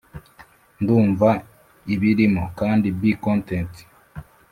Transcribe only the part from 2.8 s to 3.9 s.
'be content'